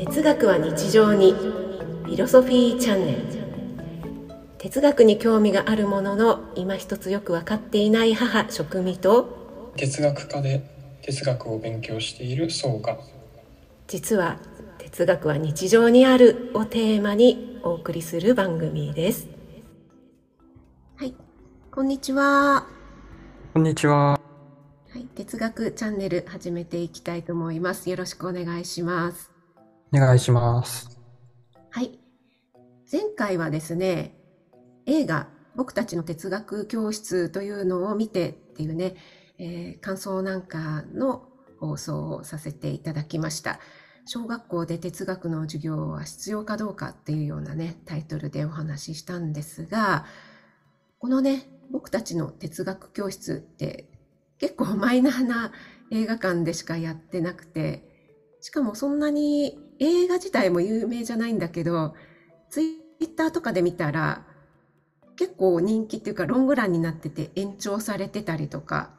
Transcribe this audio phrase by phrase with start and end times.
[0.00, 1.32] 哲学は日常に。
[1.32, 3.18] フィロソフィーチャンネル。
[4.56, 9.72] 哲学に興味があるものの今一つよく分かっていない母職味と。
[9.76, 10.62] 哲学科で
[11.02, 12.96] 哲学を勉強している層が。
[13.88, 14.38] 実は
[14.78, 19.28] 哲学は日常にあるをテーマにお送りする番組です。
[20.96, 21.14] はい
[21.70, 22.66] こんにちは。
[23.52, 24.12] こんにちは。
[24.12, 24.18] は
[24.98, 27.90] い哲学チャンネル始めていきたいと思います。
[27.90, 29.29] よろしくお願いします
[29.92, 30.98] お願いします
[31.70, 31.98] はい
[32.90, 34.16] 前回はですね
[34.86, 38.94] 映画僕たちの哲学教室というのを見てっていうね、
[39.38, 41.28] えー、感想なんかの
[41.60, 43.60] 放送をさせていただきました。
[44.06, 50.06] 小学校で哲学の授業は必要かどうかっていうようなね、タイトルでお話ししたんですが、
[50.98, 53.90] このね、僕たちの哲学教室って
[54.38, 55.52] 結構マイナーな
[55.90, 57.84] 映画館でしかやってなくて、
[58.40, 61.94] しかもそんなに映画自体も有名じゃないんだけど、
[62.50, 62.64] ツイ
[63.00, 64.26] ッターとかで見たら、
[65.16, 68.90] 結構人気っていうかロングランになってて延長されてたりとか、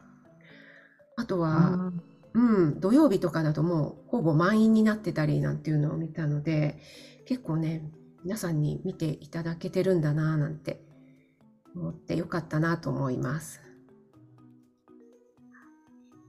[1.17, 1.91] あとは、
[2.33, 6.79] うん、土曜日とかだともうほぼ満員になってたりなんていうのを見たので、
[7.25, 7.83] 結構ね、
[8.23, 10.81] 皆さんに見ていただけてるんだなぁなんて
[11.75, 13.61] 思ってよかったなと思います。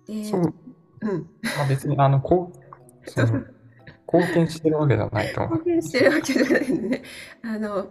[0.07, 0.55] で、そう。
[1.01, 1.27] うん。
[1.57, 2.53] まあ別にあの、こ
[3.07, 3.45] う、 その
[4.13, 5.59] 貢献してるわけじゃないと思う。
[5.59, 7.03] 貢献してるわけじゃないね。
[7.43, 7.89] あの、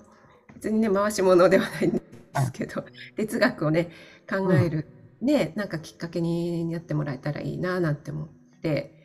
[0.56, 2.02] 別にね回し物ではないんで
[2.46, 2.84] すけど、
[3.16, 3.90] 哲学をね
[4.30, 4.88] 考える、
[5.22, 8.28] うん、ねなんかきっかけになってもらえたらいいななんて思っ
[8.62, 9.02] て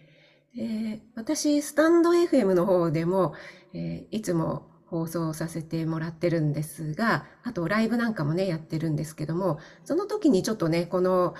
[0.55, 3.35] で私スタンド FM の方でも、
[3.73, 11.35] えー、いつも放送させてもらってるんですがあとライブなんかもねやってるんですけどもその時にちょっとねこの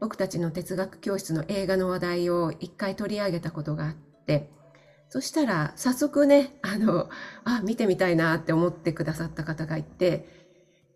[0.00, 4.50] 僕たちの哲学教室の映画の話題を一回取り上げたことがあって
[5.08, 7.08] そしたら早速ね、あの、
[7.44, 10.28] あ、見てみたいなって思ってくださった方がいて、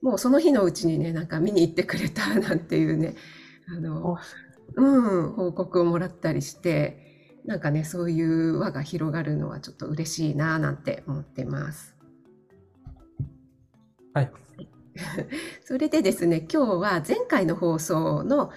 [0.03, 3.15] もうその日のうちにね、なんか見に行ってくれたなんていうね、
[3.69, 4.17] あの、
[4.75, 7.11] うん、報告をもらったりして、
[7.45, 11.97] なんかね、そういう輪が広がるのはちょっと嬉しいななんて思ってます。
[14.13, 14.33] はい。
[15.65, 18.51] それでですね、今日は前回の放送の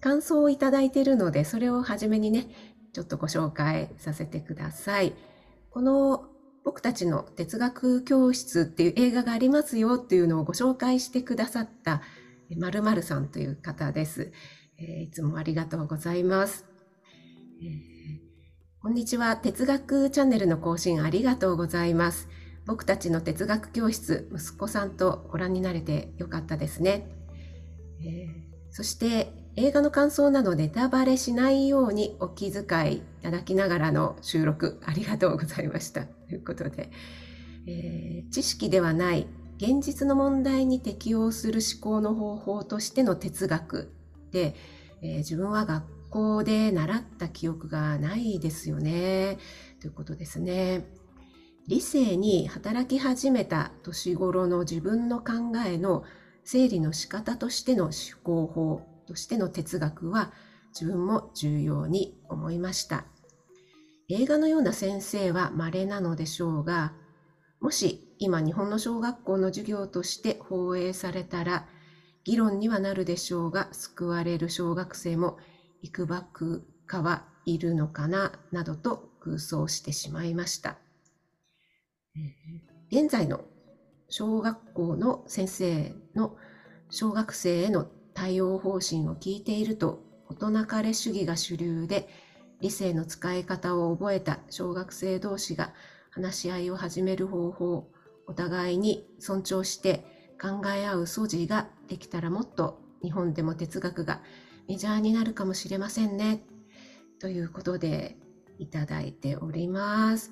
[0.00, 2.48] 感想をいただいているので、それをはじめにね、
[2.92, 5.14] ちょっとご紹介させてください。
[5.70, 6.26] この
[6.64, 12.02] 僕たちの哲学教室っていう映画がありますよっていうのをご紹介してくださった
[12.56, 14.32] まるまるさんという方です、
[14.78, 16.66] え、いつもありがとうございます、
[17.62, 18.22] え、
[18.80, 19.36] こんにちは。
[19.36, 22.28] 哲学チャンネルの更新ありがとうございます。
[22.66, 27.08] 僕たちの哲学教室、息子さんとご覧になれてよかったですね。
[28.00, 36.06] えー、そして映画の感想などネタバレしないようにお気遣いいただきながらの収録ありがとうございました。
[36.06, 36.90] ということで、
[37.66, 39.26] えー、知識ではない
[39.58, 43.92] 現実の問題に適応する思考の方法としての哲学
[44.30, 44.56] で、
[45.02, 49.36] えー、自分は学校で習った記憶がないですよね。
[49.80, 50.86] ということですね。
[51.68, 55.32] 理性に働き始めた年頃の自分の考
[55.66, 56.04] えの
[56.42, 57.92] 整理の仕方としての思
[58.24, 60.32] 考法としての哲学は
[60.72, 63.04] 自分も重要に思いました。
[64.08, 66.94] 映画のような先生は稀なのでしょうが、
[67.60, 71.68] もし今日本の小学校の授業として放映されたら、
[72.24, 75.36] 議論にはなるでしょうが、救われる小学生も
[75.82, 80.78] いくばくかはいるのかな、などと空想してしまいました。
[82.90, 83.44] 現在の
[84.08, 86.38] 小学校の先生の
[86.88, 87.90] 小学生への
[88.22, 92.08] 対応方針を聞いていると事なかれ主義が主流で
[92.60, 95.72] 理性の使い方を覚えた小学生同士が
[96.08, 97.88] 話し合いを始める方法
[98.28, 100.04] お互いに尊重して
[100.40, 104.20] 考え合う素地ができたらもっと日本でも哲学が
[104.68, 106.44] メジャーになるかもしれませんね
[107.18, 108.16] ということで
[108.60, 110.30] いただいております。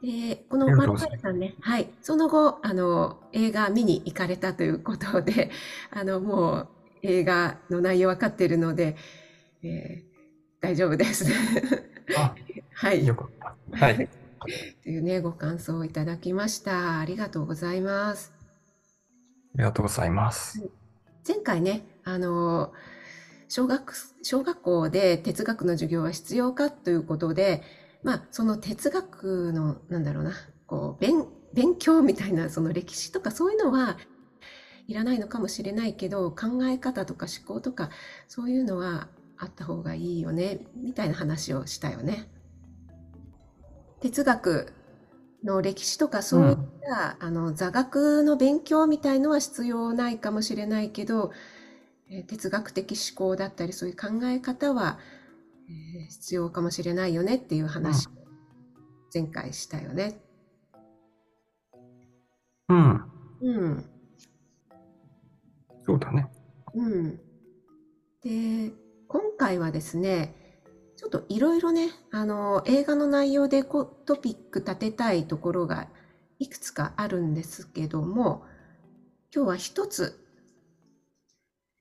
[0.00, 5.50] でこのマルカルさんね、はい、その後あの映画見に行かれたということで
[5.90, 6.68] あのもう
[7.02, 8.96] 映画の内容分かっているので、
[9.62, 11.26] えー、大丈夫です。
[12.74, 13.06] はい。
[13.06, 13.76] よかった。
[13.76, 14.08] はい。
[14.82, 16.98] というね、ご感想をいただきました。
[16.98, 18.32] ありがとうございます。
[19.54, 20.62] ありがとうございます。
[21.26, 22.72] 前回ね、あの、
[23.48, 27.62] 小学、小学校で哲学の授業は必要かということで、
[28.02, 30.32] まあ、その哲学の、なんだろうな、
[30.66, 33.98] こう、勉、勉強みたいな、その歴史とかそういうのは
[34.88, 37.90] いらないのかもしれないけど考え方とか思考とか
[38.28, 39.08] そういうのは
[39.38, 42.28] あった方がいいよねみたいな話をしたよね。
[44.00, 44.72] 哲学
[45.44, 51.32] の歴史とかそういった、あの座学の勉強みたいのは必要ないかもしれないけど、
[52.10, 54.98] え哲学的思考だったりそういう考え方は、
[55.68, 58.10] え必要かもしれないよねっていう話を
[59.14, 60.20] 前回したよね。
[62.68, 63.04] うん。
[63.40, 63.91] うん。
[65.84, 66.26] そうだね。
[66.74, 67.16] うん。
[68.22, 68.72] で、
[69.08, 70.36] 今回はですね、
[70.96, 75.88] ちょっといろいろね、あの、映画の内容でこトピック立てたいところが
[76.38, 78.44] いくつかあるんですけども、
[79.34, 80.18] 今日は一つ、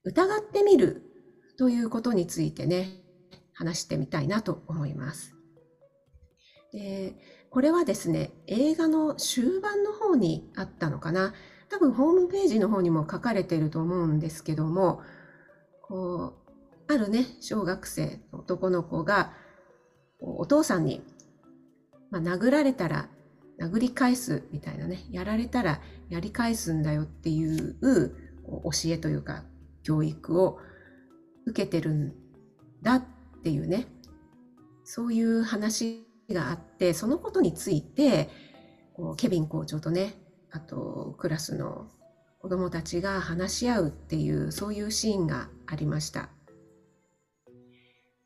[0.04, 1.04] 疑ってみる
[1.58, 3.02] ということについてね、
[3.54, 5.36] 話してみたいなと思います。
[6.72, 7.16] で
[7.50, 11.34] これはですね、映画の終盤の方にあったのかな。
[11.72, 15.02] 多分ホームページの方にも書かれてると思うんですけども、
[15.82, 16.34] こ
[16.88, 19.34] う、あるね、小学生の男の子が、
[20.20, 21.02] お父さんに、
[22.12, 23.08] まあ、殴られたら
[23.60, 27.76] 殴り返すみたいなね、やられたらやり返すんだよっていう
[28.44, 29.44] 教えというか
[29.84, 30.60] 教育を
[31.46, 32.14] 受けてるん
[32.82, 33.04] だっ
[33.44, 33.88] ていうね、
[34.84, 38.30] そういう話があって、そのことについて
[38.94, 40.16] こう、ケビン校長とね、
[40.52, 41.88] あとクラスの
[42.42, 46.30] 子供たちが話し合うっていうそういうシーンがありました。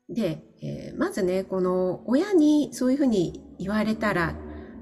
[0.08, 4.34] で、えー、まずねこの親にそういうふうに言われたら、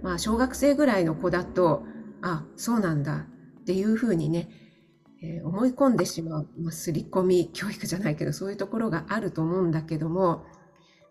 [0.03, 1.85] まあ、小学生ぐらいの子だと
[2.23, 3.27] あそうなんだ
[3.61, 4.49] っていうふうにね、
[5.23, 10.45] えー、思い込んでしまう、まあ、刷り込み教育じゃないけどそういうところがあると思うんだけども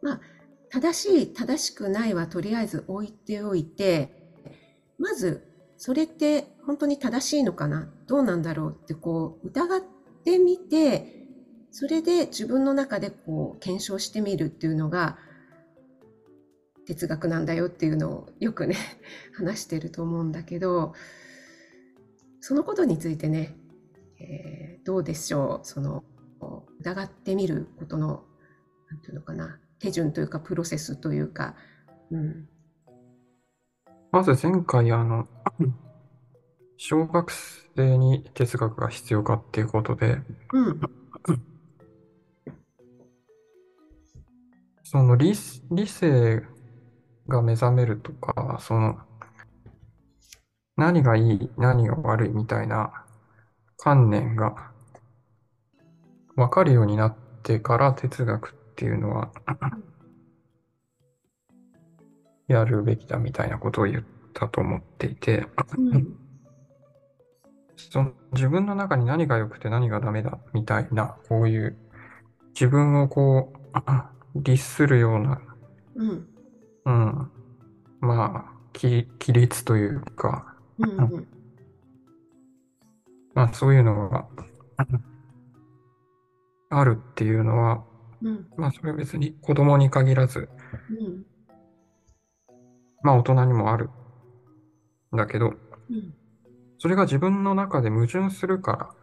[0.02, 0.22] まあ
[0.70, 4.12] 正しい正しくないはとりあえず置いておいて
[5.00, 5.53] まず
[5.86, 7.92] それって本当に正しいのかな？
[8.08, 9.82] どうなんだろうってこう疑っ
[10.24, 11.28] てみて、
[11.72, 15.18] それで自分の中でこう検証してみるっていうのが
[16.86, 18.78] 哲学なんだよっていうのをよくね
[19.36, 20.94] 話してると思うんだけど、
[22.40, 23.54] そのことについてね、
[24.22, 25.68] えー、どうでしょう？
[25.68, 26.06] その
[26.80, 28.24] 疑ってみることの、
[28.90, 31.58] なんていうのかな、手順というかプロセスというか、
[32.10, 32.48] うん、
[34.14, 35.28] まず前回、あの、
[36.78, 40.20] 小学生に哲学が必要かっていうことで、
[44.84, 45.34] その理、
[45.72, 46.44] 理性
[47.28, 49.00] が目覚めるとか、その、
[50.78, 52.94] 何がいい、何が悪いみたいな
[53.78, 54.74] 観念が
[56.36, 59.32] 分かるようになってから哲学っていうのは
[62.48, 64.04] やるべきだみたいなことを言っ
[64.34, 65.48] たと思っていて、
[65.78, 66.18] うん、
[67.76, 71.78] その自分の中に何が良くて何がダメだみたいな、こういう
[72.54, 73.54] 自分をこ
[74.36, 75.42] う、律するような、
[75.96, 76.28] うん、
[76.86, 77.32] うん、
[78.02, 81.28] まあ、規律というか、うんうん、
[83.34, 84.28] まあそういうのが
[86.70, 87.84] あるっていうのは、
[88.22, 90.50] うん、まあそれは別に子供に限らず、
[90.90, 91.26] うん
[93.04, 93.90] まあ大人にもある。
[95.14, 95.54] んだけど、
[95.90, 96.14] うん、
[96.80, 98.96] それが自分の中で矛盾するか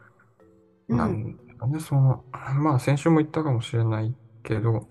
[0.88, 4.88] らなんだね、うん、その、まあ先週も言ったかもしれないけど、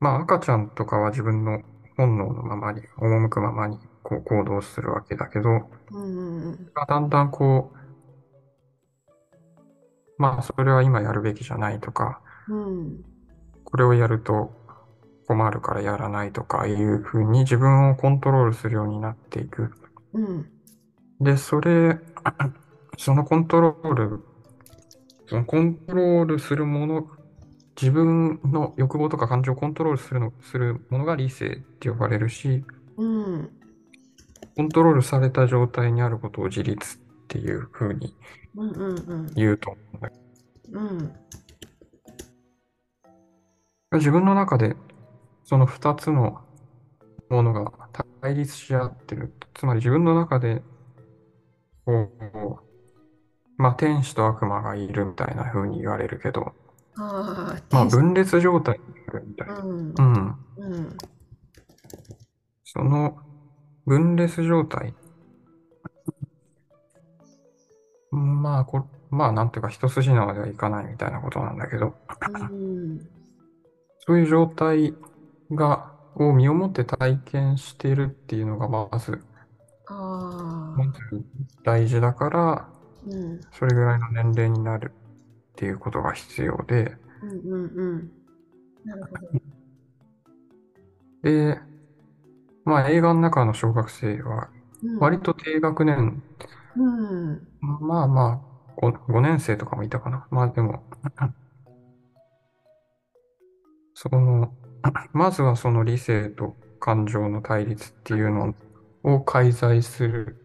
[0.00, 1.62] まあ赤ちゃんとかは自分の
[1.96, 7.76] 本能のままに、赴くままにこう行動するわけだけど、うんだんだんこう、
[10.18, 13.04] まあそれは今やるべきじゃないとか、うん、
[13.64, 14.52] これをやると
[15.26, 19.72] 困るからやらないとかいうふうに自分をコントロールするようになっていく。
[20.12, 20.46] うん、
[21.20, 21.98] で、それ、
[22.96, 24.24] そのコントロール、
[25.26, 27.06] そのコントロールするもの、
[27.80, 32.64] 自分の欲望とか感情をコントロールするのするものが理性って呼ばれるし、
[32.96, 33.50] うん、
[34.56, 38.14] コントロールされた状態にあることを自立っていうふうに
[39.34, 40.16] 言うと思うんだけ
[40.70, 41.12] ど、うん、
[43.98, 44.76] 自分の中で
[45.46, 46.40] その2つの
[47.30, 47.72] ものが
[48.20, 49.32] 対立し合ってる。
[49.54, 50.60] つまり自分の中で、
[51.84, 52.56] こう、
[53.56, 56.52] まあ天使と悪魔がいるみたいな風に言われるけど、
[56.98, 59.54] あまあ分裂状態になるみたいな。
[59.58, 59.94] うん。
[59.96, 60.36] うん。
[60.56, 60.96] うん。
[62.64, 63.16] その
[63.86, 64.94] 分裂状態。
[68.10, 71.94] まあこ、まあなんていうか一筋縄ではいかないみたいなことなんだけど、
[72.50, 72.98] うん、
[74.00, 74.92] そういう状態
[75.50, 79.22] が、を身をもって体験しているっていうのがまず、
[79.88, 81.00] あまず
[81.64, 82.68] 大事だから、
[83.06, 88.10] うん、それぐらいの年齢になるっていうことが必要で、うんうんうん。
[88.84, 89.30] なるほど。
[91.22, 91.58] で、
[92.64, 94.48] まあ映画の中の小学生は
[94.82, 94.98] うん。
[94.98, 96.22] 割と低学年、
[96.76, 97.48] うん。
[97.60, 100.26] まあまあ 5, 5年生とかもいたかな。
[100.30, 100.82] まあでも、
[103.94, 104.52] その、
[105.12, 108.54] まずはその理性と感情の対立っていうの
[109.02, 110.36] を介在する、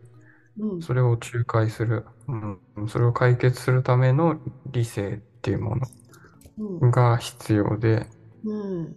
[0.59, 0.81] うん。
[0.81, 5.75] それを仲介する、うん、それを解決するための理性っていうも
[6.57, 6.79] うん。
[6.79, 8.07] のが必要で、
[8.45, 8.95] うん。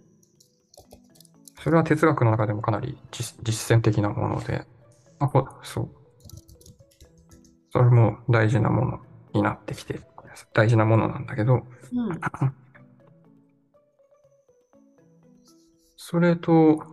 [1.59, 4.65] それは哲学の中でもかなり実実践的なもので、
[5.19, 5.89] あ、ほそう。
[7.71, 8.99] それも大事なもの
[9.33, 9.99] になってきて、
[10.53, 12.19] 大事なものなんだけど、うん。
[16.07, 16.83] それと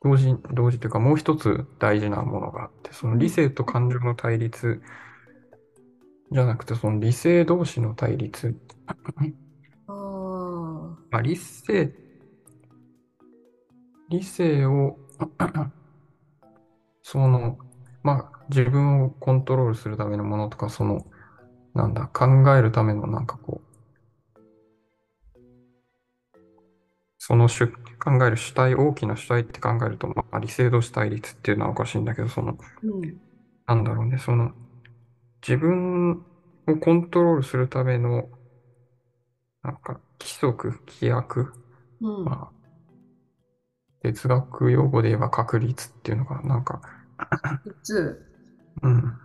[0.00, 4.80] 同時、同時というかもう一つ大事なものがあって、その理性と感情の対立
[6.30, 8.56] じゃなくて、その理性同士の対立。
[8.86, 8.94] あ
[9.88, 9.94] あ。
[11.10, 11.92] まあ、理性、
[14.10, 14.96] 理性を
[17.02, 17.58] その、
[18.04, 21.04] まあ、自分をコントロールするためのものとか、その、
[21.74, 23.60] なんだ、考えるためのなんかこ
[27.26, 33.20] その主、考える主体、大きな主体って考えると、まあ、理性同士対立っていうのはおかしいんだけど、その、うん。
[33.66, 34.52] なんだろうね、その、
[35.42, 36.24] 自分
[36.68, 38.28] をコントロールするための、
[39.64, 41.52] なんか、規則、規約、
[42.00, 42.24] うん。
[42.26, 42.56] まあ、
[44.02, 46.80] 哲学用語で言えば確率っていうのが、なんか、
[47.64, 48.24] 普通。
[48.84, 49.00] うん、うん。
[49.00, 49.18] フ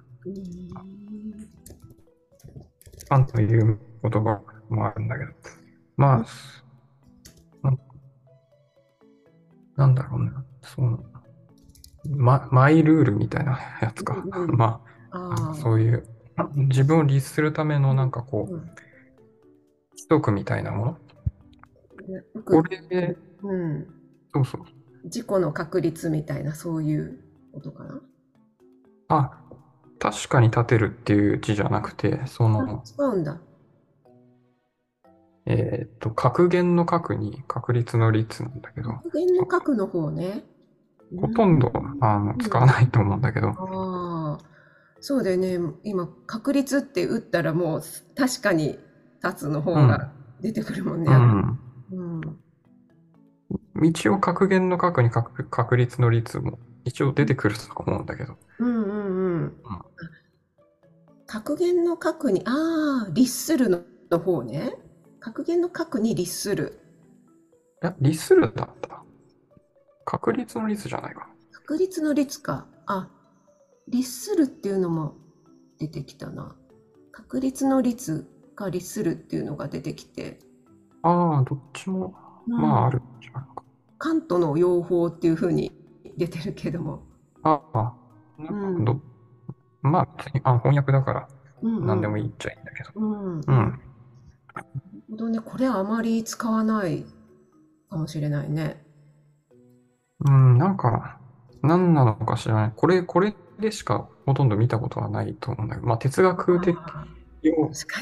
[3.11, 5.31] ァンという言葉もあるんだけど、
[5.97, 6.25] まあ、
[9.81, 10.31] なんだろうね、
[10.63, 10.99] その、
[12.07, 14.23] ま、マイルールみたいな やつか。
[14.23, 14.79] うんうんま
[15.11, 15.53] あ。
[15.55, 16.07] そういう、
[16.55, 18.61] 自分を律するためのなんかこう、うん。
[19.93, 20.97] 規則みたいなもの？
[22.07, 23.87] よこく、れで、うん。
[24.33, 24.61] そうそう。
[25.03, 27.19] 自己の確率みたいな、そういう
[27.53, 28.01] ことかな？
[29.09, 29.31] あ、
[29.99, 33.37] 確かに立てるっていう字じゃなくて、そあ、の、違うんだ。
[35.45, 40.43] えーっと、格言の格に確率の率なんだけど、格言の角の方ね。
[41.19, 44.37] ほとんど、あの、使わないと思うんだけど、ああ、
[45.01, 45.59] そうだよね。
[45.83, 47.81] 今、確率って打ったらもう
[48.15, 48.79] 確かに
[49.23, 51.11] 立つの方が出てくるもんね。
[51.11, 51.59] うん。
[51.91, 52.37] うん。
[53.83, 59.53] 一応格言の格に確確率の率も一応出てくると思うんだけど、うんうんうん。
[59.65, 59.81] あ
[61.27, 63.81] 格言の角に、ああ、律するの
[64.11, 64.73] の方ね。
[65.21, 66.79] 格言の角に律する。
[67.83, 69.03] いや、律するだった？
[70.03, 72.65] 確率の率じゃないか確率の率か。
[72.87, 73.07] あ、
[73.87, 75.13] 律するっていうのも
[75.77, 76.55] 出てきたな。
[77.11, 80.39] 確率の率か律するっていうのが出てきて。
[81.03, 81.11] な。
[81.11, 82.15] ああ、どっちも、
[82.47, 83.63] うんまあ、あるんじゃないか。
[83.99, 85.71] カントの用法っていうふうに
[86.17, 87.03] 出てるけども。
[87.43, 87.93] ああ、
[88.39, 88.99] なんかど、
[89.83, 91.27] まあ、別にあ翻訳だから
[91.61, 92.89] うんうん何でもいいっちゃいいんだけど。
[92.95, 93.35] うん。
[93.35, 93.79] うん。
[95.09, 95.39] ほどね。
[95.39, 97.05] これあまり使わない
[97.89, 98.83] かもしれないね。
[100.25, 101.19] うん、なんか、
[101.61, 102.73] 何なのか知らない。
[102.75, 107.05] これ、これでしかほとんど見たことはないと思うんだけど、まあ、哲学的あ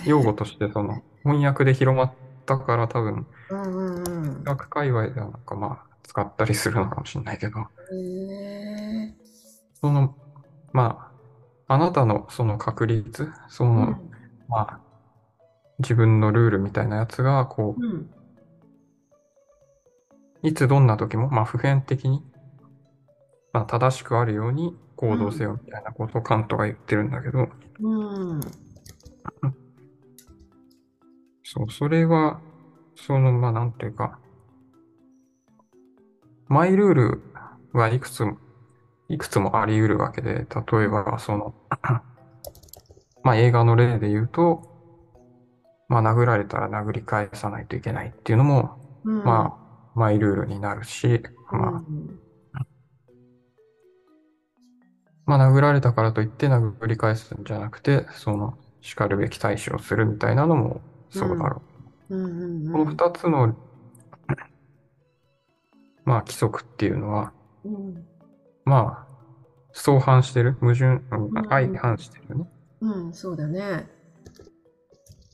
[0.06, 2.14] 用語として、その、翻訳で広まっ
[2.46, 4.44] たから多分、うんうんうん哲。
[4.44, 7.68] 学界隈ではなんかまあ、使ったりするのかもしれないけど。
[9.82, 10.16] その、
[10.74, 11.12] ま
[11.68, 14.12] あ、あなたのその確率、その、うん
[14.48, 14.80] まあ、
[15.80, 18.10] 自分のルールみたいなやつが、こう、うん。
[20.42, 22.24] いつどんな時も、まあ、普遍的に、
[23.52, 27.50] まあ、正しくあるように行動せよみたいなことをカントが言ってるんだけど、
[27.82, 28.42] うん。
[31.44, 32.42] そう、それは、
[32.96, 34.20] その、まあ、なんていうか、
[36.48, 37.24] マイルール
[37.74, 38.38] はいくつも、
[39.08, 41.54] いくつもあり得るわけで、例えば、その、
[43.24, 44.69] まあ、映画の例で言うと、
[45.90, 49.24] まあ、殴られたら殴り返さないといけないっていうのも、うん。
[49.24, 52.20] まあ、マイルールになるし、まあ、うん。
[55.26, 61.62] まあ、殴られたからといって殴り返すんじゃなくて、その、叱るべき対処をするみたいなのもそうだろ
[62.10, 62.16] う。
[62.16, 62.24] ん。
[62.24, 62.44] うんう。
[62.46, 62.72] うん。
[62.72, 63.56] この二つの、
[66.06, 67.34] まあ、規則っていうのは、
[67.66, 68.06] うん。
[68.64, 69.08] まあ、
[69.74, 72.50] 相反してる、矛盾、相反してるよね。
[72.82, 73.99] うん、そうだね。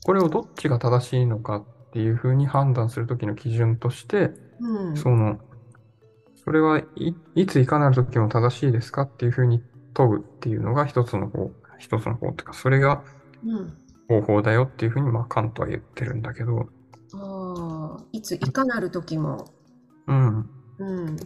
[0.06, 5.40] これをどっちが正しいのかっていうふうに判断するときの基準として、うんその、
[6.44, 13.02] それはい、いついかなるときも正しいですかっていうふうに問うっていうのが一つの方、一つの方っていうか、それが
[13.44, 13.76] うん
[14.08, 16.68] 方法だよっていうふうに、まあ、カントは言ってるんだけど、
[17.14, 19.44] ああ、いついかなる時も。
[20.06, 20.48] うん。
[20.78, 21.16] うん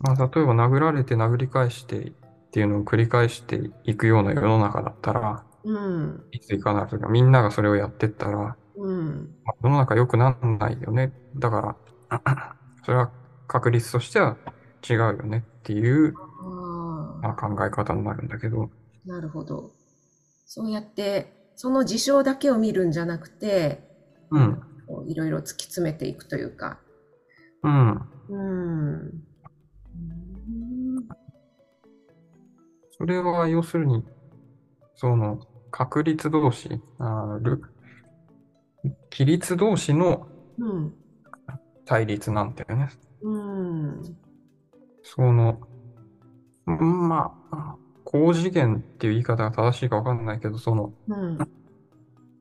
[0.00, 2.12] まあ、例えば殴られて殴り返してっ
[2.50, 6.24] ていうのを繰り返していくような世の中だったら、うん。
[6.30, 9.34] いついかなるとか、みんながそれをやってったら、うん。
[9.44, 11.12] まあ世の中良くなんないよね。
[11.36, 11.76] だか
[12.10, 13.10] ら、 それは
[13.48, 14.36] 確率としては
[14.88, 19.72] 違うよねっていう、あまあ、考え方になるんだけど、あ、なるほど。
[20.46, 23.88] そうやって、その事象だけを見るんじゃなくて、
[24.30, 24.62] うん、
[25.06, 26.78] いろいろ突き詰めていくというか。
[27.62, 28.08] うん。
[28.28, 29.24] うん。
[32.96, 34.04] それは要するに、
[34.96, 35.40] その、
[35.76, 37.60] 確率同士、ある、
[39.10, 40.94] 規律同士のうん。
[41.84, 42.90] 対立なんだよね。
[43.22, 44.16] うん。
[45.02, 45.58] その、
[46.68, 51.38] うんまあ、高次元っていう言い方が正しいかわかんないけど、その、うん。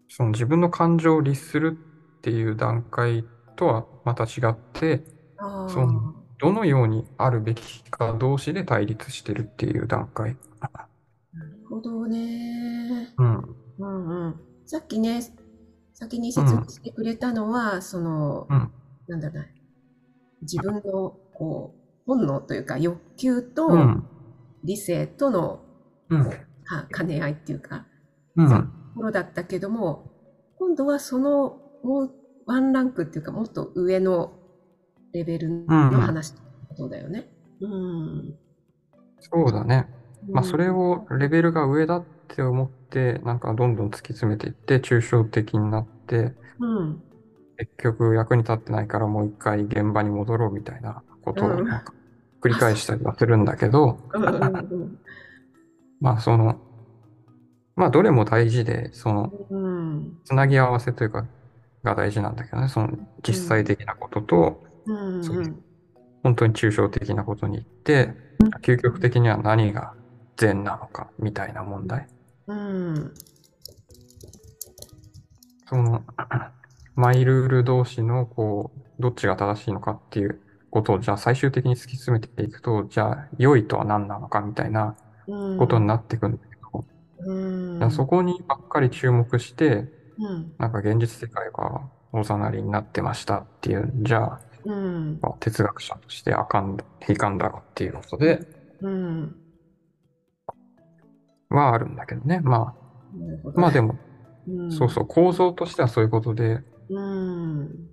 [0.09, 1.75] その自分の感情を律する
[2.19, 3.25] っていう段階
[3.55, 5.03] とはまた違って。
[5.39, 10.37] そのどのようにあるべきか同士で対立してるっていう段階。
[11.73, 13.13] ほどね。
[13.17, 13.55] うん。
[13.79, 14.35] うんうん。
[14.65, 15.21] さっきね、
[15.93, 18.71] 先に説明してくれたのは、その、うん
[19.07, 19.45] なんだろうな、
[20.41, 20.81] 自分の
[21.33, 24.07] こう本能というか欲求とうん。
[24.63, 25.59] 理性との
[26.09, 26.23] うん。
[26.63, 27.85] か兼ね合いっていうか、
[28.35, 28.49] うん。
[28.49, 28.55] と
[28.95, 30.11] ころだったけども、
[30.57, 32.11] 今度はそのもう
[32.45, 34.33] ワンランクっていうか、もっと上の
[35.11, 37.27] レベルの話ってことだよね。
[37.59, 38.35] うん。
[39.19, 39.87] そうだね。
[40.29, 47.01] まあ、うんそれをレベルが上だって思って、なんかどんどん突き詰めていって、抽象的になって、うん。
[47.57, 51.67] 結局役に立ってないからもう一回現場に戻ろうみたいなことをうん。
[51.67, 51.93] なんか
[52.41, 53.97] 繰り返したりはするんだけど、
[56.01, 56.59] まあその、
[57.75, 60.17] まあどれも大事で、その、うん。
[60.25, 61.25] つなぎ合わせというか、
[61.83, 62.89] が大事なんだけどね、その
[63.27, 64.93] 実際的なことと、う
[66.23, 68.13] 本当に抽象的なことに行って、
[68.61, 69.93] 究極的には何が
[70.37, 72.07] 善なのかみたいな問題？
[72.47, 73.13] うん。
[75.67, 76.03] その、
[76.95, 84.95] マイルール同士の、こう、どっちが正しいのかっていうことを、じゃあ最終的に突き詰めていくと、じゃあ良いとは何なのかみたいな
[85.27, 85.57] うん。
[85.57, 86.85] ことになっていくんだけど、
[87.25, 87.91] うん。
[87.91, 90.53] そこにばっかり注目して、うん。
[90.57, 95.19] なんか現実世界はおざなりになってましたっていう、じゃあ、うん。
[95.21, 98.41] まあ哲学者としてあかんだ、いかんだろうっていうことで
[98.81, 99.35] うん。
[101.57, 102.39] はあるんだけどね。
[102.41, 102.83] まあ。
[103.55, 103.97] まあでも、
[104.47, 107.89] うん、そうそう、構造としてはそういうことで、うん。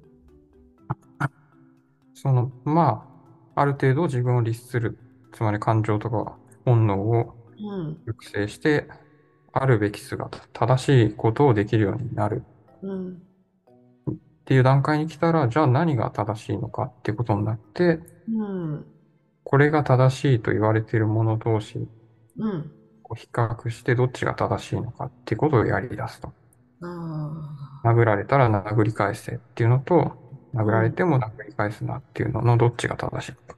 [2.14, 3.06] その、ま
[3.54, 4.98] あ、ある程度自分を律する、
[5.32, 7.98] つまり感情とか本能をうん。
[8.06, 8.88] 抑制して、
[9.52, 12.44] あるべき姿、正しいことをできるようになる
[12.82, 13.22] うん。
[14.10, 18.86] っていう段階に来たら、じゃあ何が正しいのかってことになって、うん。
[19.44, 21.88] これが正しいと言われているもの同士
[22.38, 22.72] うん。
[23.10, 26.32] を比較してどっちが正しいのかっていうことをやり出すと。
[26.82, 30.12] あ殴られたら殴り返せっていうのと、
[30.54, 33.42] 殴られても殴り返すなっていうののどっちが正しいのか。
[33.50, 33.56] あ。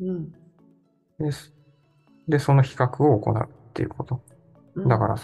[0.00, 0.32] うん。
[1.18, 1.52] です。
[2.28, 4.20] で、その比較を行うっていうこと。
[4.76, 5.16] うんだから、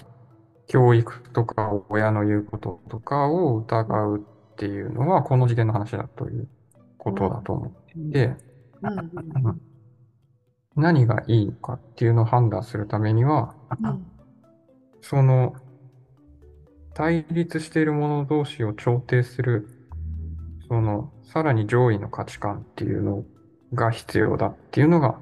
[0.68, 6.48] 教育とか親の言うこととかを疑うっていうのは、この次元の話だという
[6.98, 8.37] ことだと思っていて、
[8.83, 9.48] うん。
[9.48, 9.61] うん
[10.76, 14.06] 何がいいのかっていうのを判断するためには、うん。
[15.00, 15.54] その
[16.94, 19.68] 対立している者同士を調停する、
[20.68, 23.24] そのさらに上位の価値観っていうの
[23.72, 25.18] が必要だっていうのが、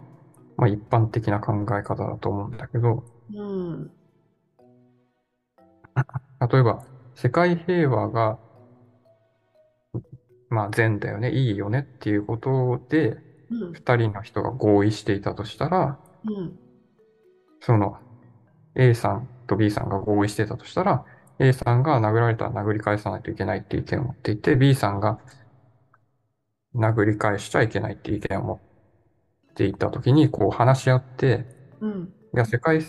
[0.57, 3.91] まあ一般的な考え方だと思うんだけど、うん。
[6.51, 6.85] 例えば
[7.15, 8.39] 世界平和が、
[10.49, 13.19] まあ善だよね、いいよねっていうことで、
[13.51, 13.73] うん。
[13.73, 16.59] 二人の人が合意していたとしたら、うん。
[17.61, 17.99] その
[18.79, 21.05] A さんと B さんが合意してたとしたら、
[21.39, 25.21] A さんが殴られたら殴り返さないといけないっていう意見を持っていて、B さんが
[26.75, 28.61] 殴り返しちゃいけないっていう意見を持っ
[29.55, 31.47] ていたときに、こう話し合って、
[31.81, 32.13] うん。
[32.35, 32.81] いや、世界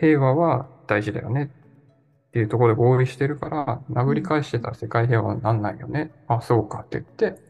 [0.00, 6.12] 平和は大事だよねっていうところで合意してるから、殴り返してたら世界平和になんないよね。
[6.26, 7.40] あ、そうかって言って、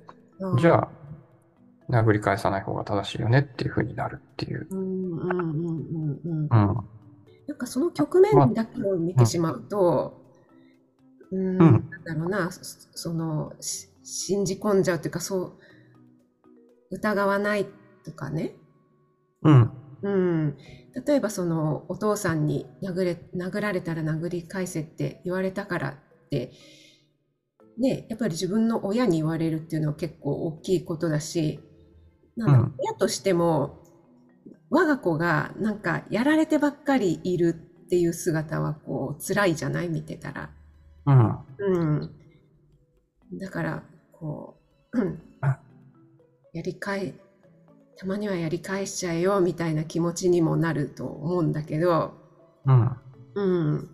[0.58, 0.92] じゃあ、
[1.88, 4.66] 殴り返さない方が正しいよねっていうふうになるっていう。
[4.70, 5.18] うん。
[5.18, 5.38] うん。
[5.40, 5.66] うん。
[5.68, 6.20] うん。
[6.24, 6.50] うん。
[6.50, 7.01] うん。
[7.46, 10.22] なんかその局面だけを見てしまうと、
[11.32, 15.52] うん、なんだろうな、そその、し信じ込んじゃうというか、そう、
[16.90, 17.66] 疑わない
[18.04, 18.54] とかね。
[19.42, 19.70] うん。
[20.02, 20.56] うん。
[21.06, 26.52] 例えばその、お父さんに殴れ、殴られたら殴り返せって言われたからって、
[27.78, 31.60] ね、やっぱり自分の親に言われるっていうのは結構大きいことだし、
[32.36, 33.81] なんだうん親としても、
[34.74, 39.90] 我が子がなんかやられてばっかりいるっていう姿はこう辛いじゃない？
[39.90, 40.48] 見てたら。
[41.04, 41.38] うん。
[41.58, 42.10] うん。
[43.38, 43.82] だから、
[44.12, 44.56] こ
[44.94, 45.58] う、うんあ
[46.54, 47.14] やり返、
[47.98, 52.14] たまにはやり返しちゃえよみたいな気持ちにもなると思うんだけど、
[52.64, 52.90] うん。
[53.34, 53.42] う
[53.74, 53.90] ん。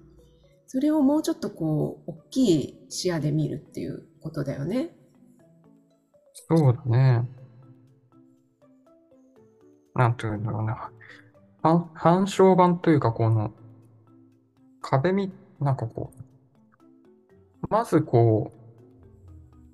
[0.69, 4.91] それをもうちょっとこう、大きい視野で見るっていうことだよね。
[6.35, 7.29] そうだね。
[9.99, 10.91] なんていうんだろうな。
[11.93, 13.53] 反、証版というか、この、
[14.81, 19.71] 壁み、なんかこう、まずこう、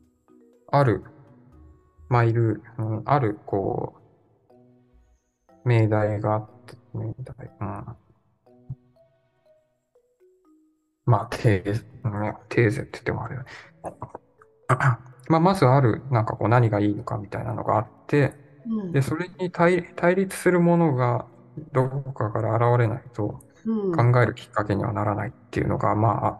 [0.72, 1.04] ある、
[2.08, 3.96] マイル、うん、ある、こ
[4.48, 7.96] う、命題があって、命題、うん。
[11.04, 13.46] まあ、テーゼ、うんテーゼって言ってもあるよね。
[15.28, 18.92] まあ、まずある、なんかこう、何がいいのかみたいなのがあって、うん。
[18.92, 21.26] で、それに対、対立するものが
[21.72, 24.12] どこかから現れないとうん。
[24.12, 26.36] 考えるきっかけにはならないっていうのが、まああっ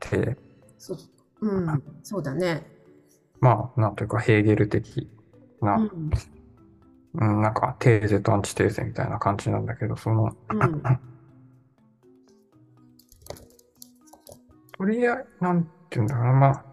[0.00, 0.36] て、
[0.78, 0.98] そう、
[1.40, 1.82] うん。
[2.02, 2.66] そうだね。
[3.40, 5.08] まあ、なんというか、ヘーゲル的
[5.60, 6.10] な、うん。
[7.14, 10.82] うん、なんか、テーゼとアンチテーゼみたいな感じなんだけど、その、うん。
[14.76, 16.64] とりあえず、なんていうんだろうな、まあ、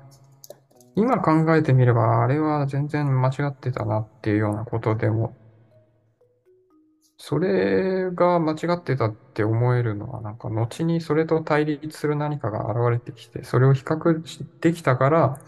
[0.96, 5.36] 今考えてみれば、あれは全然間違ってたなっていうようなことでも、
[7.18, 14.22] それが間違ってたって思えるのは、なんか、後にそれと対立する何かが現れてきて、それを比較
[14.60, 15.40] できたから。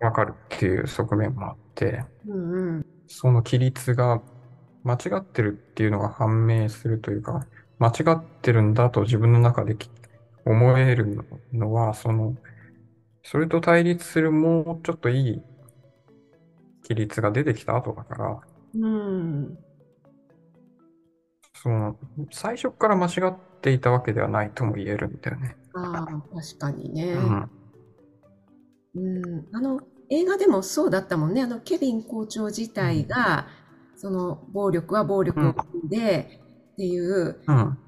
[0.00, 2.86] わかるっていう側面もあって、うんうん。
[3.08, 4.22] その規律が
[4.84, 7.46] 間違ってるっていうのが判明するというか、
[7.80, 9.90] 間違ってるんだと自分の中でき
[10.44, 12.36] 思えるのは、その、
[13.28, 15.42] それと対立するもうちょっといい
[16.84, 18.40] 規律が出てきた後だから、
[18.74, 19.58] うん。
[21.54, 21.98] その、
[22.32, 25.56] 最初から間違っていたわけではないとも言えるんだよね。
[25.74, 27.02] ああ、確かにね。
[27.12, 27.50] うん。
[28.94, 29.48] うん。
[29.52, 31.42] あの、映画でもそうだったもんね。
[31.42, 33.48] あの、ケビン校長自体が、
[33.96, 36.30] その、暴力は暴力を生んで、
[36.72, 37.78] っていう、うん。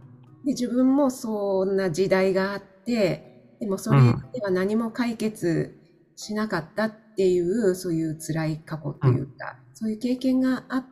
[0.45, 3.28] で、自分もそんな時代があって、
[3.61, 5.77] でもそれでは何も解決
[6.17, 10.87] しなかったっていう、そういう辛い過去というか、そういう経験があっ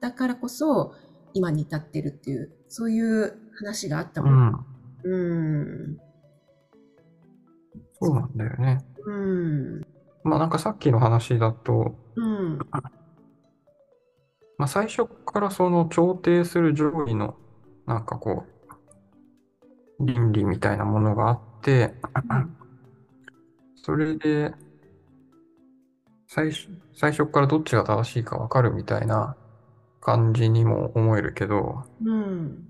[0.00, 0.94] たからこそ、
[1.34, 4.34] 今に至ってるっていう、そういう話があったうもん。
[4.34, 4.66] ん。
[5.04, 5.16] う
[5.94, 5.98] ん。
[8.00, 8.84] そうなんだよね。
[9.06, 9.80] うん。
[10.24, 12.58] まあなんかさっきの話だと、うん。
[14.58, 17.34] まあ、最初からその調停する上位の
[17.86, 18.44] なんかこ
[20.00, 21.51] う倫理みたいなものがあって、
[23.76, 24.52] それで
[26.28, 29.36] 最初最初からどっちが正しいか分かるみたいな
[30.00, 32.68] 感じにも思えるけど、うん。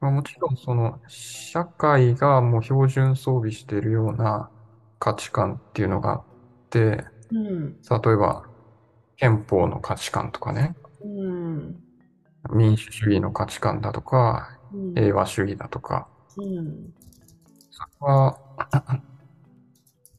[0.00, 4.50] まあ、もちろんその社会がもう標準装備しているような
[4.98, 6.24] 価値観っていうのがあっ
[6.70, 7.76] て、うん。
[7.88, 8.44] 例えば
[9.16, 11.76] 憲法の価値観とかね、うん。
[12.52, 14.94] 民主主義の価値観だとか、うん。
[14.94, 16.92] 平和主義だとかうん。
[18.00, 18.38] は、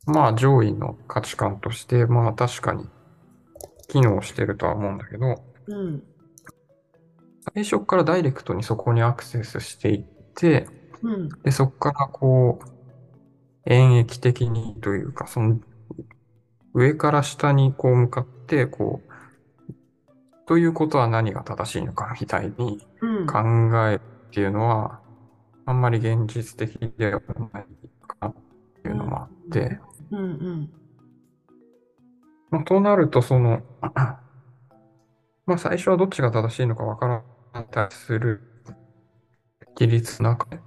[0.05, 2.87] まあ上位の価値観として、まあ確かに
[3.87, 6.03] 機能してるとは思うんだけど、うん。
[7.53, 10.03] 最初からダイレクトにそこにアクセスしていっ
[10.35, 10.67] て、
[11.01, 11.29] うん。
[11.43, 12.69] で、そこからこう、
[13.65, 15.59] 演疫的にというか、その
[16.73, 19.13] 上から下にこう向かって、こう、
[20.47, 23.27] ということは何が正しいのかみたいにうん。
[23.27, 23.39] 考
[23.87, 25.02] えるっていうのは、
[25.65, 27.21] あんまり現実的では
[27.53, 27.65] ない
[28.07, 28.35] かなっ
[28.83, 29.79] ていうのもあって、
[30.11, 30.19] うん。
[30.19, 30.69] うん。
[32.51, 33.61] まあ、となると、その、
[35.45, 37.23] まあ、最初はどっちが正しいのかわから
[37.53, 38.41] ない対する
[39.75, 40.61] 規律の中で、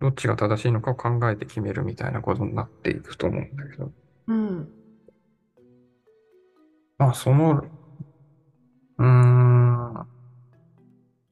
[0.00, 3.92] どっちが正しいのかを考えて決めるみたいなことになっていくと思うんだけど、
[4.28, 4.68] うん。
[6.98, 7.62] まあ、その、
[8.98, 10.06] うーん、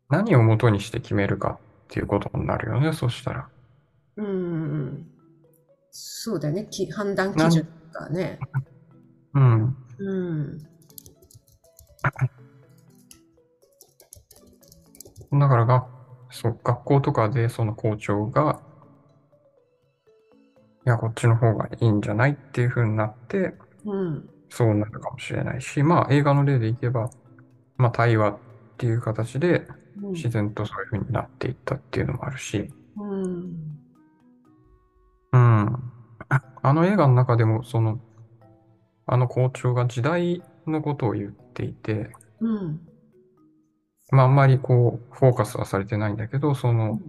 [0.08, 3.48] 何を元にして決めるかっていうことになるよね、そしたら。
[4.16, 5.06] うん。
[5.90, 6.66] そうだよね。
[6.70, 8.38] き判断基準がね。
[9.32, 9.76] うん。
[9.98, 10.58] うん。
[15.32, 15.86] だからが、
[16.30, 18.60] そう、学校とかでその校長が、
[20.86, 23.54] いや、こっちの方がいいんじゃないっていう風になって、
[23.86, 24.28] うん。
[24.50, 27.08] そうなるかもしれないし、まあ映画の例でいけば、
[27.78, 28.38] まあ対話っ
[28.76, 29.87] ていう形でうん。
[30.12, 33.78] 自然とそういう風になっていったっていうのもあるし、うん。
[35.32, 35.92] うん。
[36.62, 38.00] あの映画の中でも、その、
[39.06, 42.80] あの校長が時代のことを言っていて、うん。
[44.10, 47.00] まあ、あんまりこう、フォーカスはされてないんだけど、その、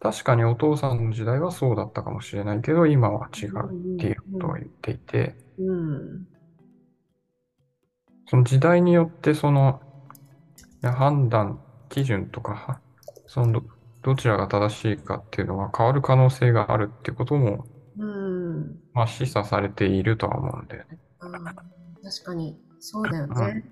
[0.00, 6.26] 確かにお父さんの時代はそうだったかもしれないけど、今は違うっていうことを言っていて、うん。
[8.26, 9.80] その時代によってその、
[10.82, 12.80] 判断基準とか、は
[13.26, 13.62] そのど、
[14.02, 17.64] どちらが正しいかっていうのが変わる可能性があるってことも、
[17.98, 18.78] うん。
[18.92, 20.98] まあ、示唆されているとは思うんだよね。
[21.20, 21.44] あー
[22.02, 23.64] 確かに、そうだよね。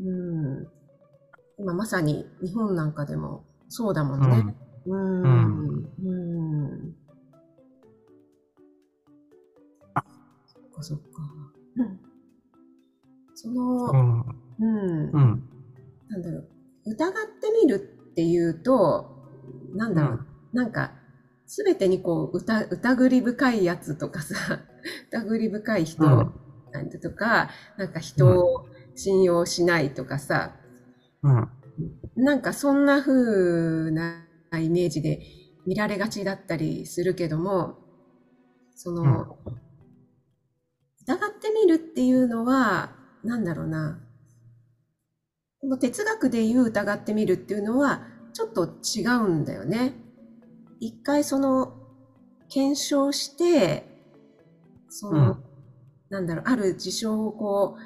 [0.00, 0.68] うん。
[1.58, 4.54] 今まさに日本なんかでもそうだもんね。
[4.86, 5.22] うん。
[5.22, 5.88] うん。
[6.02, 6.14] う
[6.76, 6.96] ん。
[10.46, 11.04] そっかそっか。
[11.76, 12.00] う ん
[13.36, 14.20] その、うん。
[14.58, 15.10] うん。
[15.10, 15.42] うん。
[16.08, 16.48] なんだろう、
[16.86, 17.76] 疑ってみる
[18.10, 19.10] っていうと、
[19.74, 20.92] なんだろう、なんか、
[21.46, 24.36] すべてにこう、疑疑り深いやつとかさ、
[25.10, 26.32] 疑り深い人うん。
[26.72, 30.56] なんてとか、なんか人を信用しないとかさ、
[31.22, 31.48] うん。
[32.16, 34.26] なんかそんな風な
[34.60, 35.20] イメージで
[35.66, 37.78] 見られがちだったりするけども、
[38.74, 39.38] その、
[41.06, 44.03] 疑ってみるっていうのは、なんだろうな、こ
[45.66, 49.94] の哲学で言う疑ってみるっていうのは、ちょっと違うんだよね。
[50.80, 51.74] 一回その、
[52.48, 53.86] 検証して、
[54.88, 55.44] その、うん
[56.10, 57.76] なんだろう、ある事象をこ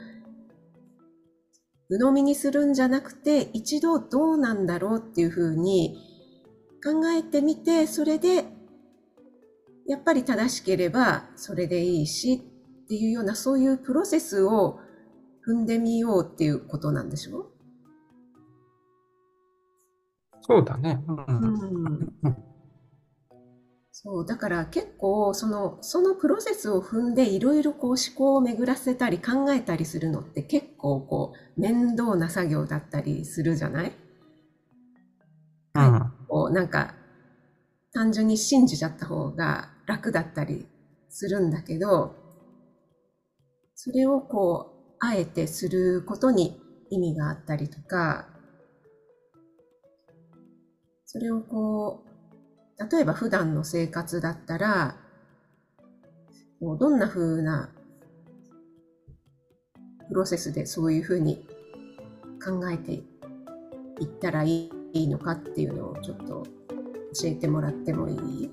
[1.88, 5.96] う、鵜呑みにするんじゃなくて、一度どうなんだろうっていうふうに
[6.84, 8.44] 考えてみて、それで、
[9.86, 12.34] やっぱり正しければそれでいいし
[12.84, 14.78] っていうような、そういうプロセスを
[15.46, 17.50] 踏んでみようっていうことなんでしょ？
[20.42, 21.02] そうだね。
[21.06, 21.12] う。
[21.44, 21.54] うん
[21.96, 22.08] ん。
[23.92, 33.92] そう、だから結構、その、そのプロセスを踏んでいろいろこう思考を巡らせたり考えたりするのって結構こう面倒な作業だったりするじゃない？
[35.74, 36.12] うん。
[36.28, 36.94] こうなんか
[37.92, 40.66] 単純に信じちゃった方が楽だったり
[41.10, 42.14] するんだけど、
[43.74, 48.28] それをこう、あえてすることに意味があったりとか、
[51.10, 52.04] それをこ
[52.78, 54.96] う、例えば普段の生活だったら、
[56.60, 57.70] こうどんな風な
[60.08, 61.46] プロセスでそういう風に
[62.44, 62.98] 考えてい
[64.04, 66.42] ったらいいのかっていうのをちょっと
[67.22, 68.12] 教えてもらってもい
[68.44, 68.50] い？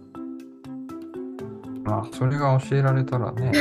[1.84, 3.60] まあ、それが教えられたらね、 す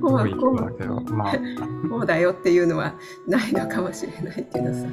[0.00, 1.40] こうこだけど、まあ、う
[1.90, 2.94] こうだよっていうのは
[3.26, 4.86] ないのかもしれないけどさ。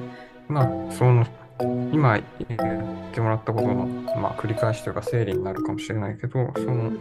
[0.48, 1.24] まあ、その、
[1.60, 3.86] 今言ってもらったことの、
[4.18, 6.92] まあ、繰り返しというか整理になるかもしれないけど、その、